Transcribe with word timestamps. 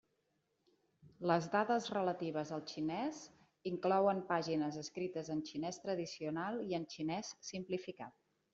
Les 1.31 1.49
dades 1.55 1.89
relatives 1.95 2.53
al 2.57 2.63
xinès 2.71 3.19
inclouen 3.73 4.25
pàgines 4.33 4.81
escrites 4.83 5.31
en 5.37 5.47
xinès 5.53 5.81
tradicional 5.87 6.61
i 6.73 6.77
en 6.83 6.91
xinès 6.99 7.33
simplificat. 7.55 8.21